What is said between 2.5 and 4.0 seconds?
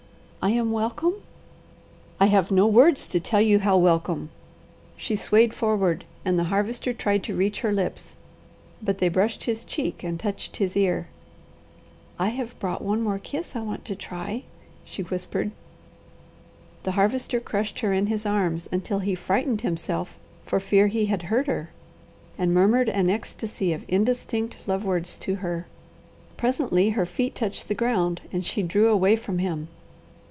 words to tell you how